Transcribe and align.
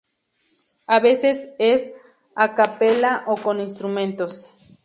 A 0.87 0.99
veces 0.99 1.49
es 1.59 1.93
a 2.33 2.55
capella, 2.55 3.23
o 3.27 3.35
con 3.37 3.59
instrumentos. 3.59 4.47